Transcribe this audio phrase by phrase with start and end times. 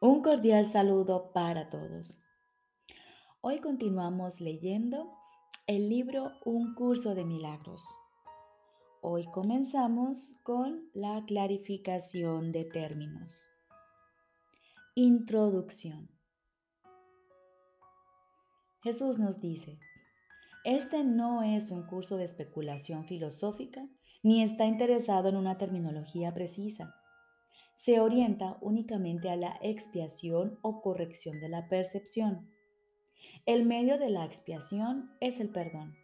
[0.00, 2.22] Un cordial saludo para todos.
[3.40, 5.10] Hoy continuamos leyendo
[5.66, 7.82] el libro Un curso de milagros.
[9.02, 13.50] Hoy comenzamos con la clarificación de términos.
[14.94, 16.08] Introducción.
[18.84, 19.80] Jesús nos dice,
[20.64, 23.84] este no es un curso de especulación filosófica
[24.22, 26.94] ni está interesado en una terminología precisa
[27.78, 32.50] se orienta únicamente a la expiación o corrección de la percepción.
[33.46, 35.94] El medio de la expiación es el perdón.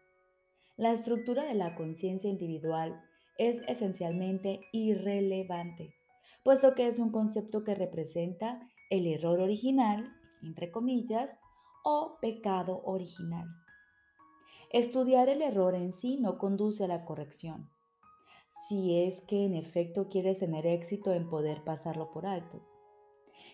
[0.76, 3.02] La estructura de la conciencia individual
[3.38, 5.96] es esencialmente irrelevante,
[6.44, 10.14] puesto que es un concepto que representa el error original,
[10.44, 11.36] entre comillas,
[11.82, 13.48] o pecado original.
[14.70, 17.73] Estudiar el error en sí no conduce a la corrección
[18.54, 22.62] si es que en efecto quieres tener éxito en poder pasarlo por alto.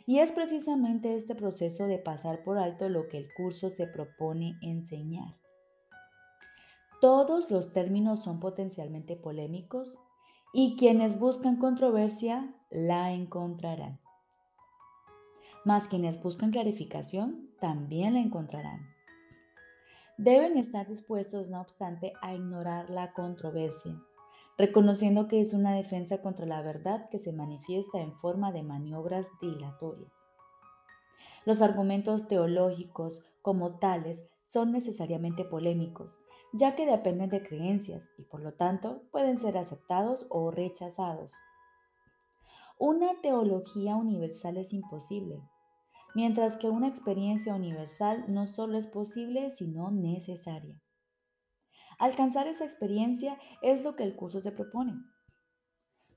[0.06, 4.56] Y es precisamente este proceso de pasar por alto lo que el curso se propone
[4.62, 5.36] enseñar.
[7.00, 9.98] Todos los términos son potencialmente polémicos
[10.52, 14.00] y quienes buscan controversia la encontrarán.
[15.64, 18.80] Mas quienes buscan clarificación también la encontrarán.
[20.18, 23.98] Deben estar dispuestos, no obstante, a ignorar la controversia
[24.58, 29.28] reconociendo que es una defensa contra la verdad que se manifiesta en forma de maniobras
[29.40, 30.12] dilatorias.
[31.46, 36.20] Los argumentos teológicos como tales son necesariamente polémicos,
[36.52, 41.36] ya que dependen de creencias y por lo tanto pueden ser aceptados o rechazados.
[42.78, 45.40] Una teología universal es imposible,
[46.14, 50.80] mientras que una experiencia universal no solo es posible, sino necesaria.
[52.00, 54.94] Alcanzar esa experiencia es lo que el curso se propone.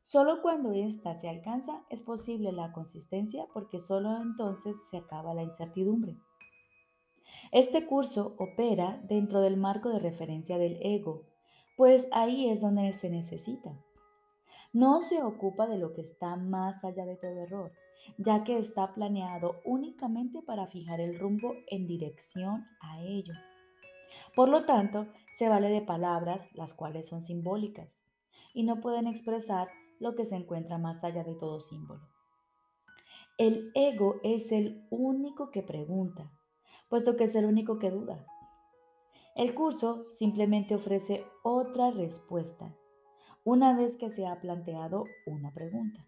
[0.02, 5.44] Solo cuando ésta se alcanza es posible la consistencia porque solo entonces se acaba la
[5.44, 6.18] incertidumbre.
[7.52, 11.26] Este curso opera dentro del marco de referencia del ego,
[11.76, 13.78] pues ahí es donde se necesita.
[14.72, 17.74] No se ocupa de lo que está más allá de todo error,
[18.18, 23.34] ya que está planeado únicamente para fijar el rumbo en dirección a ello.
[24.36, 28.04] Por lo tanto, se vale de palabras las cuales son simbólicas
[28.54, 32.02] y no pueden expresar lo que se encuentra más allá de todo símbolo.
[33.38, 36.32] El ego es el único que pregunta,
[36.90, 38.26] puesto que es el único que duda.
[39.36, 42.76] El curso simplemente ofrece otra respuesta,
[43.44, 46.06] una vez que se ha planteado una pregunta.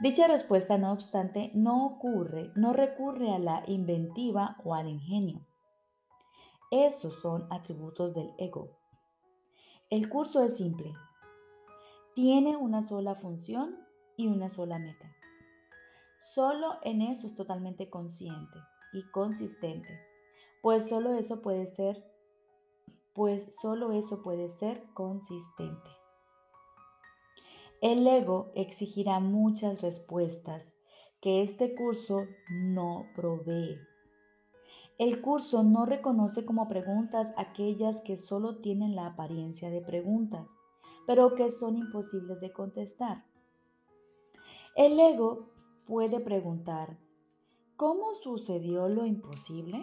[0.00, 5.44] Dicha respuesta, no obstante, no ocurre, no recurre a la inventiva o al ingenio,
[6.72, 8.70] esos son atributos del ego.
[9.90, 10.92] El curso es simple.
[12.14, 13.78] Tiene una sola función
[14.16, 15.14] y una sola meta.
[16.18, 18.58] Solo en eso es totalmente consciente
[18.92, 20.00] y consistente,
[20.62, 22.10] pues solo eso puede ser
[23.14, 25.90] pues solo eso puede ser consistente.
[27.82, 30.72] El ego exigirá muchas respuestas
[31.20, 33.78] que este curso no provee.
[34.98, 40.56] El curso no reconoce como preguntas aquellas que solo tienen la apariencia de preguntas,
[41.06, 43.24] pero que son imposibles de contestar.
[44.76, 45.50] El ego
[45.86, 46.98] puede preguntar,
[47.76, 49.82] ¿cómo sucedió lo imposible?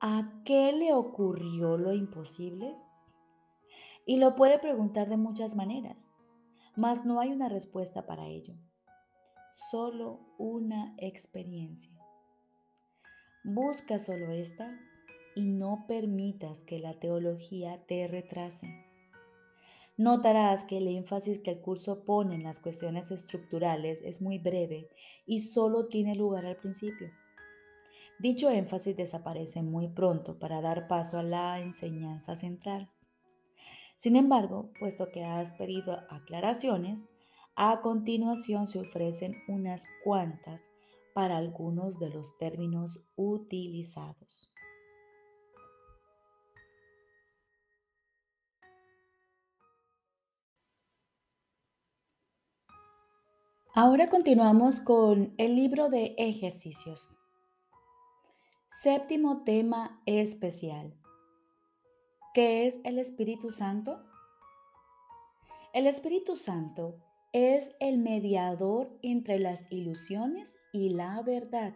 [0.00, 2.76] ¿A qué le ocurrió lo imposible?
[4.06, 6.12] Y lo puede preguntar de muchas maneras,
[6.76, 8.54] mas no hay una respuesta para ello,
[9.50, 12.01] solo una experiencia.
[13.44, 14.78] Busca solo esta
[15.34, 18.68] y no permitas que la teología te retrase.
[19.96, 24.88] Notarás que el énfasis que el curso pone en las cuestiones estructurales es muy breve
[25.26, 27.10] y solo tiene lugar al principio.
[28.20, 32.90] Dicho énfasis desaparece muy pronto para dar paso a la enseñanza central.
[33.96, 37.06] Sin embargo, puesto que has pedido aclaraciones,
[37.56, 40.71] a continuación se ofrecen unas cuantas
[41.14, 44.52] para algunos de los términos utilizados.
[53.74, 57.08] Ahora continuamos con el libro de ejercicios.
[58.68, 60.94] Séptimo tema especial.
[62.34, 64.02] ¿Qué es el Espíritu Santo?
[65.72, 66.96] El Espíritu Santo
[67.32, 71.74] es el mediador entre las ilusiones y la verdad,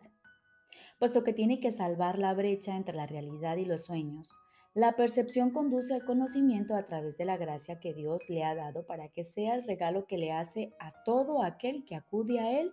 [0.99, 4.33] puesto que tiene que salvar la brecha entre la realidad y los sueños.
[4.75, 8.87] La percepción conduce al conocimiento a través de la gracia que Dios le ha dado
[8.87, 12.73] para que sea el regalo que le hace a todo aquel que acude a Él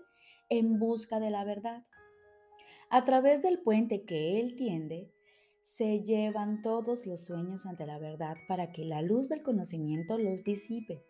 [0.49, 1.83] en busca de la verdad.
[2.89, 5.11] A través del puente que él tiende,
[5.63, 10.43] se llevan todos los sueños ante la verdad para que la luz del conocimiento los
[10.43, 11.01] disipe.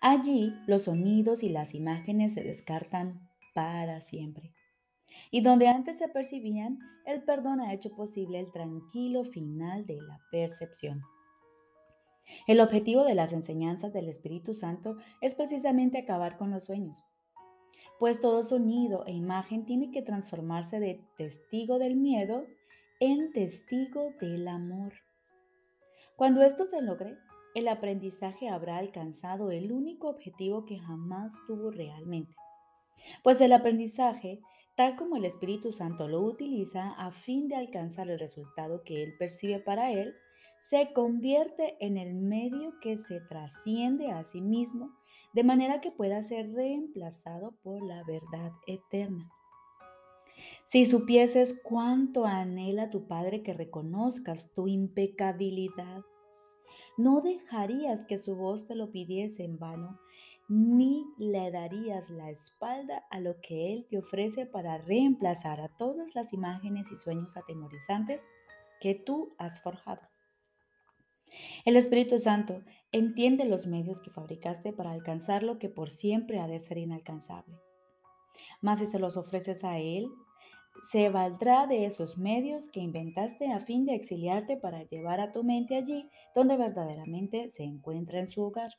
[0.00, 3.27] Allí los sonidos y las imágenes se descartan
[3.58, 4.52] para siempre.
[5.32, 10.20] Y donde antes se percibían, el perdón ha hecho posible el tranquilo final de la
[10.30, 11.02] percepción.
[12.46, 17.02] El objetivo de las enseñanzas del Espíritu Santo es precisamente acabar con los sueños,
[17.98, 22.46] pues todo sonido e imagen tiene que transformarse de testigo del miedo
[23.00, 24.92] en testigo del amor.
[26.14, 27.18] Cuando esto se logre,
[27.56, 32.36] el aprendizaje habrá alcanzado el único objetivo que jamás tuvo realmente.
[33.22, 34.40] Pues el aprendizaje,
[34.76, 39.14] tal como el Espíritu Santo lo utiliza a fin de alcanzar el resultado que él
[39.18, 40.14] percibe para él,
[40.60, 44.92] se convierte en el medio que se trasciende a sí mismo
[45.32, 49.30] de manera que pueda ser reemplazado por la verdad eterna.
[50.64, 56.02] Si supieses cuánto anhela tu Padre que reconozcas tu impecabilidad,
[56.96, 60.00] no dejarías que su voz te lo pidiese en vano,
[60.48, 66.14] ni le darías la espalda a lo que Él te ofrece para reemplazar a todas
[66.14, 68.24] las imágenes y sueños atemorizantes
[68.80, 70.00] que tú has forjado.
[71.66, 72.62] El Espíritu Santo
[72.92, 77.54] entiende los medios que fabricaste para alcanzar lo que por siempre ha de ser inalcanzable.
[78.62, 80.08] Mas si se los ofreces a Él,
[80.82, 85.44] se valdrá de esos medios que inventaste a fin de exiliarte para llevar a tu
[85.44, 88.70] mente allí donde verdaderamente se encuentra en su hogar.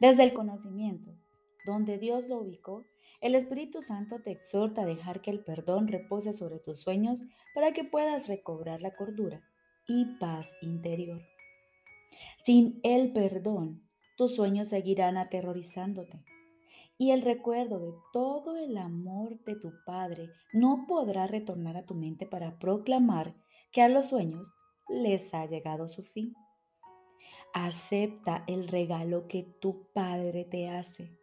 [0.00, 1.12] Desde el conocimiento,
[1.66, 2.84] donde Dios lo ubicó,
[3.20, 7.22] el Espíritu Santo te exhorta a dejar que el perdón repose sobre tus sueños
[7.54, 9.42] para que puedas recobrar la cordura
[9.86, 11.22] y paz interior.
[12.44, 16.24] Sin el perdón, tus sueños seguirán aterrorizándote
[16.98, 21.94] y el recuerdo de todo el amor de tu Padre no podrá retornar a tu
[21.94, 23.34] mente para proclamar
[23.72, 24.52] que a los sueños
[24.88, 26.34] les ha llegado su fin.
[27.54, 31.18] Acepta el regalo que tu Padre te hace.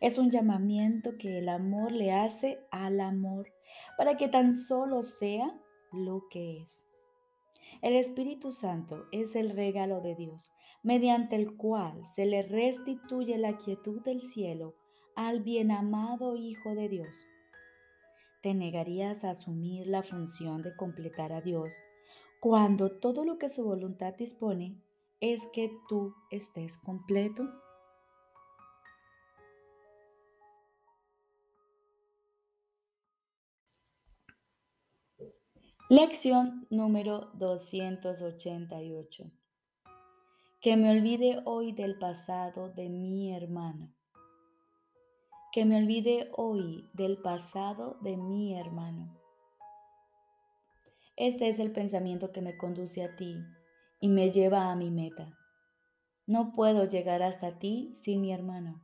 [0.00, 3.46] Es un llamamiento que el amor le hace al amor
[3.96, 5.58] para que tan solo sea
[5.90, 6.84] lo que es.
[7.80, 10.50] El Espíritu Santo es el regalo de Dios,
[10.82, 14.74] mediante el cual se le restituye la quietud del cielo
[15.16, 17.26] al bien amado Hijo de Dios.
[18.42, 21.82] Te negarías a asumir la función de completar a Dios
[22.40, 24.76] cuando todo lo que su voluntad dispone
[25.20, 27.44] es que tú estés completo.
[35.90, 39.30] Lección número 288.
[40.60, 43.94] Que me olvide hoy del pasado de mi hermano.
[45.52, 49.20] Que me olvide hoy del pasado de mi hermano.
[51.16, 53.36] Este es el pensamiento que me conduce a ti
[54.04, 55.32] y me lleva a mi meta.
[56.26, 58.82] No puedo llegar hasta ti sin mi hermano.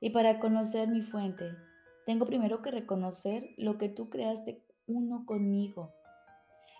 [0.00, 1.50] Y para conocer mi fuente,
[2.06, 5.92] tengo primero que reconocer lo que tú creaste uno conmigo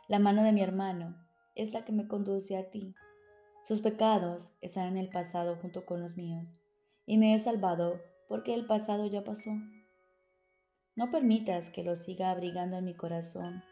[0.09, 1.15] la mano de mi hermano
[1.55, 2.95] es la que me conduce a ti.
[3.63, 6.55] Sus pecados están en el pasado junto con los míos,
[7.05, 9.51] y me he salvado porque el pasado ya pasó.
[10.97, 13.63] No permitas que lo siga abrigando en mi corazón,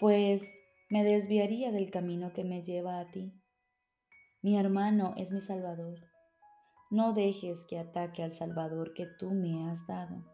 [0.00, 0.59] pues
[0.90, 3.32] me desviaría del camino que me lleva a ti.
[4.42, 6.00] Mi hermano es mi Salvador.
[6.90, 10.24] No dejes que ataque al Salvador que tú me has dado.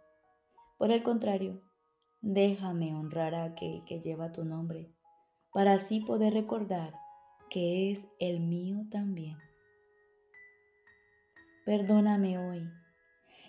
[0.79, 1.61] Por el contrario,
[2.23, 4.91] déjame honrar a aquel que lleva tu nombre
[5.53, 6.95] para así poder recordar
[7.51, 9.37] que es el mío también.
[11.67, 12.71] Perdóname hoy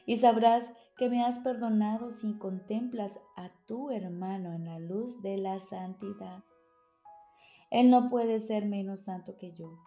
[0.05, 5.37] y sabrás que me has perdonado si contemplas a tu hermano en la luz de
[5.37, 6.43] la santidad.
[7.69, 9.77] Él no puede ser menos santo que yo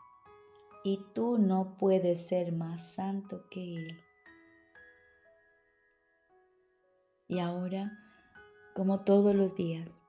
[0.85, 4.01] y tú no puedes ser más santo que Él.
[7.27, 7.99] Y ahora,
[8.75, 10.03] como todos los días,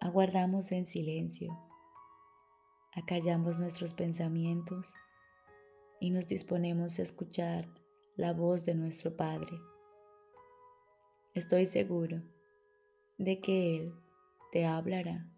[0.00, 1.58] aguardamos en silencio,
[2.94, 4.92] acallamos nuestros pensamientos
[6.00, 7.66] y nos disponemos a escuchar
[8.16, 9.58] la voz de nuestro Padre.
[11.34, 12.20] Estoy seguro
[13.16, 13.94] de que Él
[14.52, 15.37] te hablará